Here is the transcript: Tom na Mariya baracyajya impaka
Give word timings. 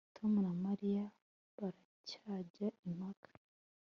Tom 0.15 0.33
na 0.45 0.53
Mariya 0.65 1.05
baracyajya 1.57 2.67
impaka 2.87 3.29